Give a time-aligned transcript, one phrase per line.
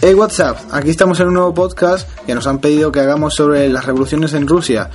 [0.00, 3.68] Hey WhatsApp, aquí estamos en un nuevo podcast que nos han pedido que hagamos sobre
[3.68, 4.88] las revoluciones en Rusia.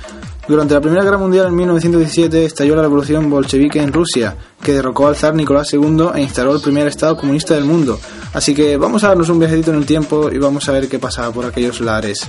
[0.48, 5.06] Durante la Primera Guerra Mundial en 1917 estalló la revolución bolchevique en Rusia, que derrocó
[5.06, 8.00] al zar Nicolás II e instaló el primer estado comunista del mundo.
[8.32, 10.98] Así que vamos a darnos un viajecito en el tiempo y vamos a ver qué
[10.98, 12.26] pasaba por aquellos lares.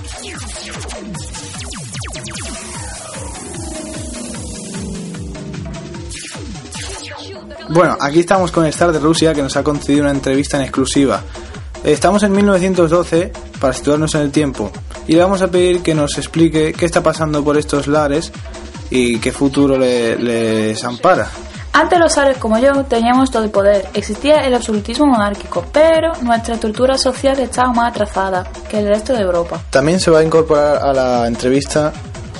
[7.76, 10.62] Bueno, aquí estamos con el Star de Rusia que nos ha concedido una entrevista en
[10.62, 11.20] exclusiva.
[11.84, 14.70] Estamos en 1912 para situarnos en el tiempo
[15.06, 18.32] y le vamos a pedir que nos explique qué está pasando por estos lares
[18.88, 21.28] y qué futuro le- les ampara.
[21.74, 26.54] Antes los zares como yo teníamos todo el poder, existía el absolutismo monárquico, pero nuestra
[26.54, 29.60] estructura social estaba más atrasada que el resto de Europa.
[29.68, 31.92] También se va a incorporar a la entrevista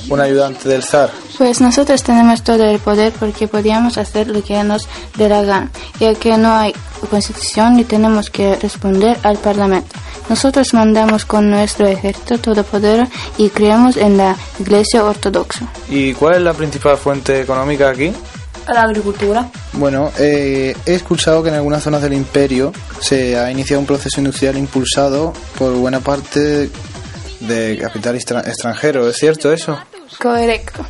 [0.08, 1.10] un ayudante del zar.
[1.38, 5.70] Pues nosotros tenemos todo el poder porque podíamos hacer lo que nos dé la gana,
[6.00, 6.72] ya que no hay
[7.10, 9.94] constitución ni tenemos que responder al parlamento.
[10.30, 15.68] Nosotros mandamos con nuestro ejército todo poder y creemos en la iglesia ortodoxa.
[15.90, 18.12] ¿Y cuál es la principal fuente económica aquí?
[18.72, 19.46] La agricultura.
[19.74, 24.18] Bueno, eh, he escuchado que en algunas zonas del imperio se ha iniciado un proceso
[24.20, 26.70] industrial impulsado por buena parte
[27.40, 29.08] de capital extra- extranjero.
[29.08, 29.78] ¿Es cierto eso?
[30.18, 30.86] Correcto.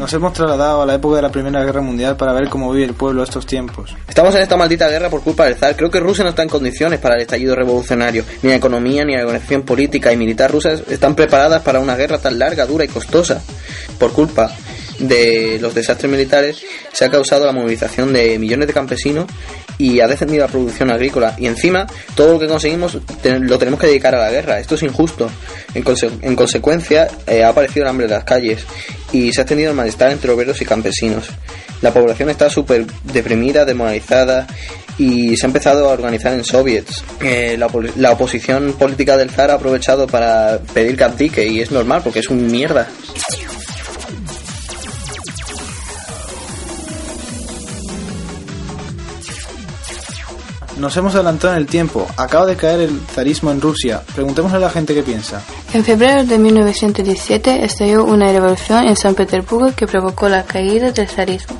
[0.00, 2.86] Nos hemos trasladado a la época de la Primera Guerra Mundial para ver cómo vive
[2.86, 3.94] el pueblo estos tiempos.
[4.08, 5.76] Estamos en esta maldita guerra por culpa del zar.
[5.76, 8.24] Creo que Rusia no está en condiciones para el estallido revolucionario.
[8.42, 12.16] Ni la economía ni la organización política y militar rusas están preparadas para una guerra
[12.16, 13.42] tan larga, dura y costosa.
[13.98, 14.50] Por culpa
[15.00, 19.26] de los desastres militares se ha causado la movilización de millones de campesinos
[19.80, 21.34] y ha descendido la producción agrícola.
[21.38, 24.58] Y encima, todo lo que conseguimos lo tenemos que dedicar a la guerra.
[24.60, 25.30] Esto es injusto.
[25.74, 28.60] En, conse- en consecuencia, eh, ha aparecido el hambre en las calles
[29.12, 31.28] y se ha extendido el malestar entre obreros y campesinos.
[31.80, 34.46] La población está súper deprimida, demoralizada
[34.98, 37.02] y se ha empezado a organizar en soviets.
[37.22, 40.96] Eh, la, la oposición política del zar ha aprovechado para pedir
[41.32, 42.86] que y es normal porque es un mierda.
[50.80, 52.06] Nos hemos adelantado en el tiempo.
[52.16, 54.02] Acaba de caer el zarismo en Rusia.
[54.14, 55.42] Preguntémosle a la gente qué piensa.
[55.72, 61.08] En febrero de 1917 estalló una revolución en San Petersburgo que provocó la caída del
[61.08, 61.56] zarismo.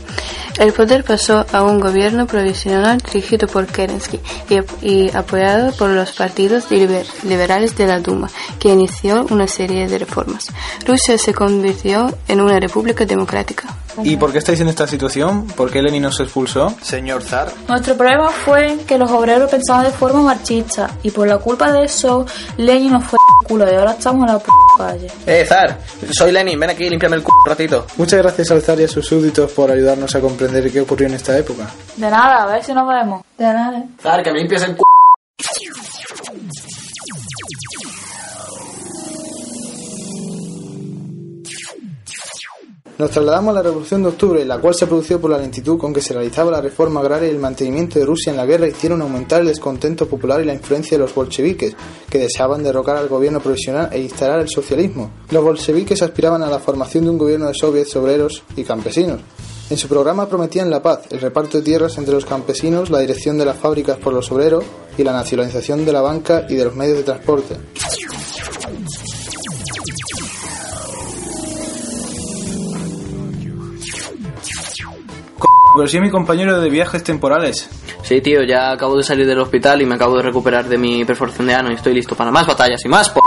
[0.59, 4.19] El poder pasó a un gobierno provisional dirigido por Kerensky
[4.83, 8.29] y, y apoyado por los partidos liber- liberales de la Duma,
[8.59, 10.49] que inició una serie de reformas.
[10.85, 13.69] Rusia se convirtió en una república democrática.
[14.03, 15.47] ¿Y por qué estáis en esta situación?
[15.47, 16.75] ¿Por qué Lenin nos expulsó?
[16.83, 17.53] Señor zar.
[17.69, 21.85] Nuestro problema fue que los obreros pensaban de forma marxista y por la culpa de
[21.85, 25.07] eso Lenin nos fue culo y ahora estamos en la p calle.
[25.27, 25.79] Eh, zar,
[26.11, 27.87] soy Lenin, ven aquí, límpiame el c un ratito.
[27.97, 31.15] Muchas gracias al zar y a sus súbditos por ayudarnos a comprender qué ocurrió en
[31.15, 31.69] esta época.
[31.97, 33.23] De nada, a ver si nos vemos.
[33.37, 33.83] De nada.
[34.03, 34.83] Zar, que me limpies el c
[43.01, 45.91] Nos trasladamos a la Revolución de Octubre, la cual se produjo por la lentitud con
[45.91, 49.01] que se realizaba la reforma agraria y el mantenimiento de Rusia en la guerra hicieron
[49.01, 51.75] aumentar el descontento popular y la influencia de los bolcheviques,
[52.11, 55.13] que deseaban derrocar al gobierno provisional e instalar el socialismo.
[55.31, 59.23] Los bolcheviques aspiraban a la formación de un gobierno de soviets obreros y campesinos.
[59.71, 63.39] En su programa prometían la paz, el reparto de tierras entre los campesinos, la dirección
[63.39, 64.63] de las fábricas por los obreros
[64.99, 67.57] y la nacionalización de la banca y de los medios de transporte.
[75.77, 77.69] Pero soy mi compañero de viajes temporales.
[78.03, 81.05] Sí, tío, ya acabo de salir del hospital y me acabo de recuperar de mi
[81.05, 83.21] perforación de ano y estoy listo para más batallas y más p...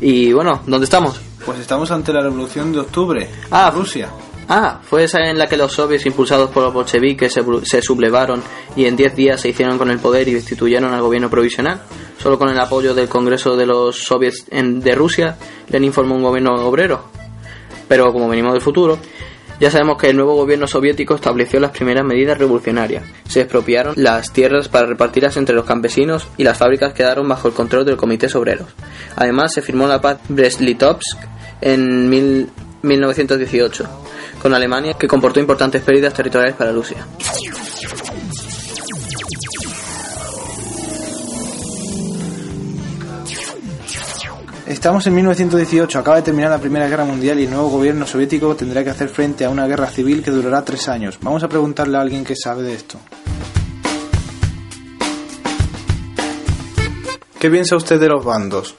[0.00, 1.20] Y bueno, ¿dónde estamos?
[1.46, 3.28] Pues estamos ante la Revolución de Octubre.
[3.50, 4.08] Ah, Rusia.
[4.48, 8.42] Ah, fue esa en la que los soviets impulsados por los bolcheviques se, se sublevaron
[8.76, 11.80] y en 10 días se hicieron con el poder y destituyeron al gobierno provisional.
[12.18, 15.36] Solo con el apoyo del Congreso de los soviets en- de Rusia,
[15.68, 17.04] Lenin formó un gobierno obrero.
[17.88, 18.98] Pero como venimos del futuro,
[19.60, 23.04] ya sabemos que el nuevo gobierno soviético estableció las primeras medidas revolucionarias.
[23.28, 27.54] Se expropiaron las tierras para repartirlas entre los campesinos y las fábricas quedaron bajo el
[27.54, 28.68] control del Comité Obreros.
[29.16, 31.18] Además, se firmó la paz Brest-Litovsk
[31.60, 32.50] en mil-
[32.82, 33.88] 1918
[34.42, 37.06] con Alemania que comportó importantes pérdidas territoriales para Rusia.
[44.66, 48.56] Estamos en 1918, acaba de terminar la Primera Guerra Mundial y el nuevo gobierno soviético
[48.56, 51.18] tendrá que hacer frente a una guerra civil que durará tres años.
[51.20, 52.98] Vamos a preguntarle a alguien que sabe de esto.
[57.38, 58.74] ¿Qué piensa usted de los bandos?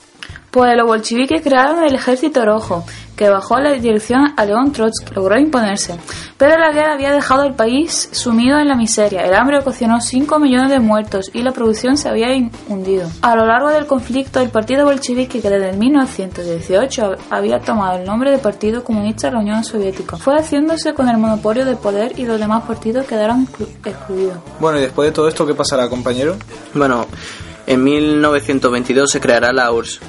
[0.55, 2.85] Pues los bolcheviques crearon el ejército rojo,
[3.17, 5.99] que bajo la dirección a León Trotsky logró imponerse.
[6.37, 9.25] Pero la guerra había dejado al país sumido en la miseria.
[9.25, 12.29] El hambre ocasionó 5 millones de muertos y la producción se había
[12.69, 13.09] hundido.
[13.21, 18.31] A lo largo del conflicto, el partido bolchevique, que desde 1918 había tomado el nombre
[18.31, 22.25] de Partido Comunista de la Unión Soviética, fue haciéndose con el monopolio de poder y
[22.25, 23.45] los demás partidos quedaron
[23.83, 24.37] excluidos.
[24.61, 26.37] Bueno, y después de todo esto, ¿qué pasará, compañero?
[26.73, 27.07] Bueno,
[27.67, 29.99] en 1922 se creará la URSS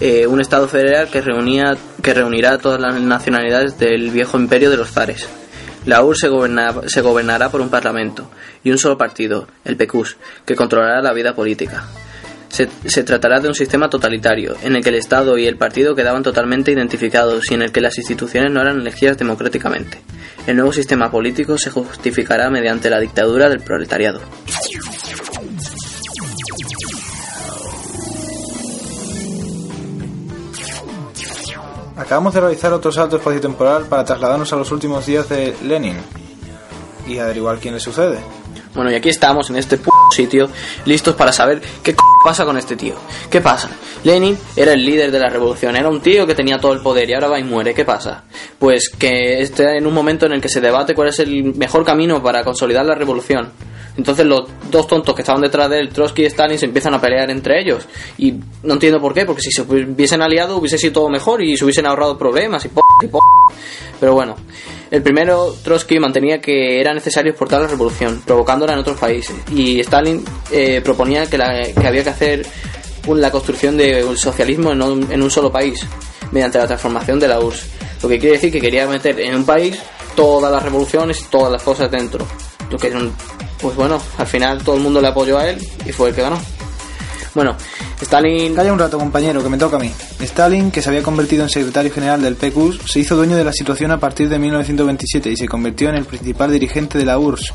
[0.00, 4.70] eh, un Estado federal que, reunía, que reunirá a todas las nacionalidades del viejo imperio
[4.70, 5.28] de los zares.
[5.86, 8.28] La URSS se, se gobernará por un parlamento
[8.64, 11.84] y un solo partido, el PECUS, que controlará la vida política.
[12.48, 15.94] Se, se, tratará de un sistema totalitario, en el que el Estado y el partido
[15.94, 20.00] quedaban totalmente identificados y en el que las instituciones no eran elegidas democráticamente.
[20.46, 24.20] El nuevo sistema político se justificará mediante la dictadura del proletariado.
[31.96, 35.96] Acabamos de realizar otro salto espacio-temporal para trasladarnos a los últimos días de Lenin
[37.08, 38.18] y averiguar quién le sucede.
[38.74, 40.50] Bueno, y aquí estamos en este p sitio,
[40.84, 42.94] listos para saber qué c pasa con este tío.
[43.30, 43.70] ¿Qué pasa?
[44.04, 47.08] Lenin era el líder de la revolución, era un tío que tenía todo el poder
[47.08, 47.72] y ahora va y muere.
[47.72, 48.24] ¿Qué pasa?
[48.58, 51.82] Pues que está en un momento en el que se debate cuál es el mejor
[51.86, 53.52] camino para consolidar la revolución.
[53.96, 57.00] Entonces los dos tontos que estaban detrás de él, Trotsky y Stalin, se empiezan a
[57.00, 57.86] pelear entre ellos.
[58.18, 61.56] Y no entiendo por qué, porque si se hubiesen aliado hubiese sido todo mejor y
[61.56, 62.80] se hubiesen ahorrado problemas y p
[63.98, 64.36] Pero bueno,
[64.90, 69.34] el primero, Trotsky, mantenía que era necesario exportar la revolución, provocándola en otros países.
[69.52, 72.46] Y Stalin eh, proponía que, había que hacer
[73.08, 75.86] la construcción del socialismo en un, un solo país,
[76.32, 77.66] mediante la transformación de la URSS.
[78.02, 79.78] Lo que quiere decir que quería meter en un país
[80.14, 82.26] todas las revoluciones y todas las cosas dentro.
[82.70, 82.90] Lo que
[83.60, 86.22] pues bueno, al final todo el mundo le apoyó a él y fue el que
[86.22, 86.38] ganó.
[87.34, 87.54] Bueno,
[88.00, 88.54] Stalin...
[88.54, 89.92] Calla un rato, compañero, que me toca a mí.
[90.20, 93.52] Stalin, que se había convertido en secretario general del PQS, se hizo dueño de la
[93.52, 97.52] situación a partir de 1927 y se convirtió en el principal dirigente de la URSS.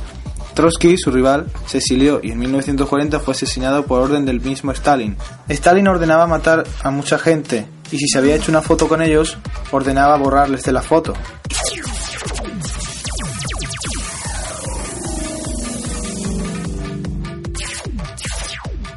[0.54, 5.18] Trotsky, su rival, se exilió y en 1940 fue asesinado por orden del mismo Stalin.
[5.48, 9.38] Stalin ordenaba matar a mucha gente y si se había hecho una foto con ellos,
[9.72, 11.14] ordenaba borrarles de la foto.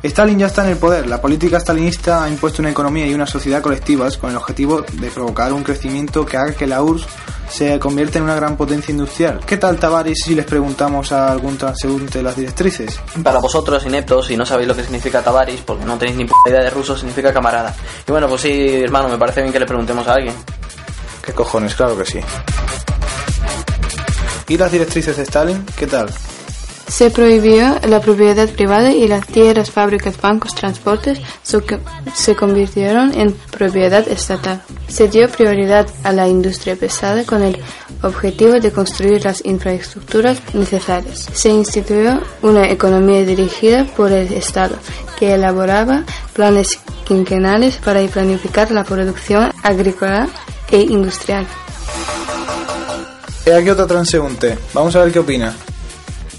[0.05, 1.07] Stalin ya está en el poder.
[1.09, 5.11] La política stalinista ha impuesto una economía y una sociedad colectivas con el objetivo de
[5.11, 7.07] provocar un crecimiento que haga que la URSS
[7.49, 9.41] se convierta en una gran potencia industrial.
[9.47, 13.01] ¿Qué tal Tavares si les preguntamos a algún transeúnte las directrices?
[13.23, 16.63] Para vosotros, ineptos, si no sabéis lo que significa Tavares, porque no tenéis ni idea
[16.63, 17.75] de ruso, significa camarada.
[18.07, 20.35] Y bueno, pues sí, hermano, me parece bien que le preguntemos a alguien.
[21.25, 21.75] ¿Qué cojones?
[21.75, 22.21] Claro que sí.
[24.49, 25.65] ¿Y las directrices de Stalin?
[25.79, 26.11] ¿Qué tal?
[26.95, 34.07] Se prohibió la propiedad privada y las tierras, fábricas, bancos, transportes se convirtieron en propiedad
[34.07, 34.63] estatal.
[34.87, 37.59] Se dio prioridad a la industria pesada con el
[38.03, 41.29] objetivo de construir las infraestructuras necesarias.
[41.33, 44.77] Se instituyó una economía dirigida por el Estado,
[45.19, 50.29] que elaboraba planes quinquenales para planificar la producción agrícola
[50.71, 51.45] e industrial.
[53.45, 54.57] He aquí otro transeúnte.
[54.73, 55.57] Vamos a ver qué opina.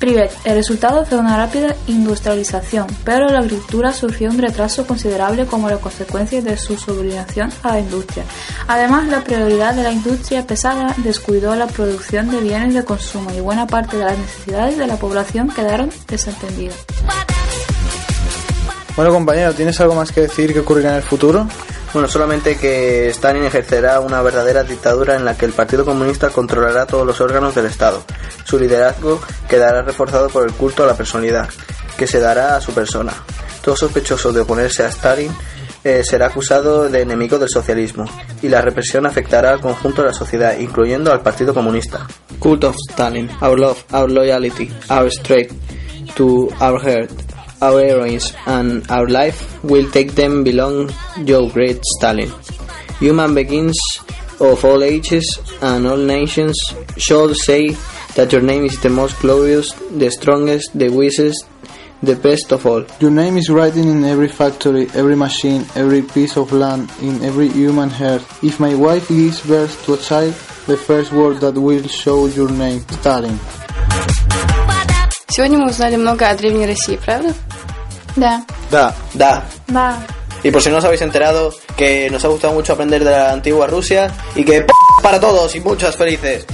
[0.06, 5.68] Privet, el resultado fue una rápida industrialización, pero la agricultura sufrió un retraso considerable como
[5.68, 8.24] la consecuencia de su subordinación a la industria.
[8.68, 13.40] Además, la prioridad de la industria pesada descuidó la producción de bienes de consumo y
[13.40, 16.86] buena parte de las necesidades de la población quedaron desatendidas.
[18.96, 21.48] Bueno compañero, ¿tienes algo más que decir que ocurrirá en el futuro?
[21.96, 26.86] Bueno, solamente que Stalin ejercerá una verdadera dictadura en la que el Partido Comunista controlará
[26.86, 28.04] todos los órganos del Estado.
[28.44, 31.48] Su liderazgo quedará reforzado por el culto a la personalidad,
[31.98, 33.14] que se dará a su persona.
[33.62, 35.32] Todo sospechoso de oponerse a Stalin
[35.86, 38.04] eh, será acusado de enemigo del socialismo,
[38.42, 42.06] y la represión afectará al conjunto de la sociedad, incluyendo al Partido Comunista.
[42.40, 45.56] Cult of Stalin, our love, our loyalty, our strength
[46.18, 47.25] to our heart
[47.62, 52.32] our heroines and our life will take them belong your great Stalin.
[53.00, 53.78] Human beings
[54.40, 55.26] of all ages
[55.62, 56.58] and all nations
[56.98, 57.76] shall say
[58.16, 61.46] that your name is the most glorious, the strongest, the wisest,
[62.02, 62.86] the best of all.
[63.00, 67.50] Your name is written in every factory, every machine, every piece of land, in every
[67.50, 68.22] human heart.
[68.44, 70.34] If my wife gives birth to a child,
[70.68, 73.40] the first word that will show your name, Stalin.
[75.35, 77.35] Сегодня мы узнали много о Древней России, правда?
[78.17, 78.45] Da.
[78.71, 78.95] Da.
[79.15, 79.45] Da.
[79.69, 79.97] Da.
[80.43, 83.33] Y por si no os habéis enterado, que nos ha gustado mucho aprender de la
[83.33, 86.47] antigua Rusia y que p para todos y muchas felices.